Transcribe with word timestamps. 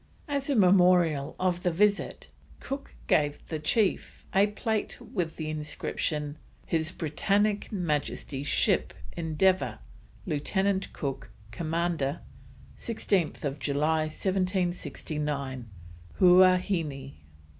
As 0.27 0.49
a 0.49 0.55
memorial 0.55 1.35
of 1.39 1.61
the 1.61 1.69
visit, 1.69 2.27
Cook 2.59 2.95
gave 3.05 3.37
the 3.49 3.59
chief 3.59 4.25
a 4.33 4.47
plate 4.47 4.99
with 4.99 5.35
the 5.35 5.47
inscription, 5.47 6.39
"His 6.65 6.91
Britannick 6.91 7.71
Majesty's 7.71 8.47
Ship, 8.47 8.95
Endeavour, 9.15 9.77
Lieutenant 10.25 10.91
Cook, 10.91 11.29
Commander, 11.51 12.21
16th 12.79 13.59
July, 13.59 13.99
1769, 14.05 15.69
Huaheine." 16.19 17.13